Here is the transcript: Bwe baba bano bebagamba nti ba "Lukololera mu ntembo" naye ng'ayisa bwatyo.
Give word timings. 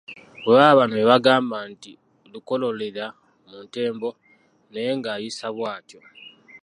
Bwe 0.41 0.53
baba 0.59 0.77
bano 0.79 0.93
bebagamba 1.01 1.57
nti 1.71 1.91
ba 1.95 2.01
"Lukololera 2.31 3.05
mu 3.47 3.57
ntembo" 3.67 4.09
naye 4.71 4.89
ng'ayisa 4.97 5.47
bwatyo. 5.55 5.99